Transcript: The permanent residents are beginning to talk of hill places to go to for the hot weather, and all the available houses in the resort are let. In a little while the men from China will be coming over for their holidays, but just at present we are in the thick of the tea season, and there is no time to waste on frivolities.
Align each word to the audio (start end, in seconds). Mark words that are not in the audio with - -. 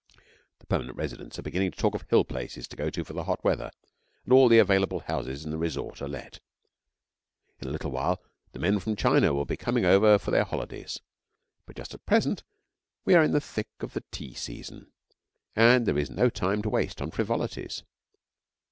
The 0.57 0.65
permanent 0.65 0.97
residents 0.97 1.37
are 1.37 1.43
beginning 1.43 1.69
to 1.73 1.77
talk 1.77 1.93
of 1.93 2.01
hill 2.09 2.25
places 2.25 2.67
to 2.69 2.75
go 2.75 2.89
to 2.89 3.03
for 3.03 3.13
the 3.13 3.25
hot 3.25 3.43
weather, 3.43 3.69
and 4.23 4.33
all 4.33 4.49
the 4.49 4.57
available 4.57 5.01
houses 5.01 5.45
in 5.45 5.51
the 5.51 5.59
resort 5.59 6.01
are 6.01 6.07
let. 6.07 6.39
In 7.59 7.67
a 7.67 7.71
little 7.71 7.91
while 7.91 8.19
the 8.51 8.57
men 8.57 8.79
from 8.79 8.95
China 8.95 9.31
will 9.31 9.45
be 9.45 9.55
coming 9.55 9.85
over 9.85 10.17
for 10.17 10.31
their 10.31 10.43
holidays, 10.45 11.01
but 11.67 11.75
just 11.75 11.93
at 11.93 12.03
present 12.07 12.41
we 13.05 13.13
are 13.13 13.21
in 13.21 13.31
the 13.31 13.39
thick 13.39 13.69
of 13.81 13.93
the 13.93 14.01
tea 14.11 14.33
season, 14.33 14.91
and 15.55 15.85
there 15.85 15.99
is 15.99 16.09
no 16.09 16.31
time 16.31 16.63
to 16.63 16.69
waste 16.71 16.99
on 16.99 17.11
frivolities. 17.11 17.83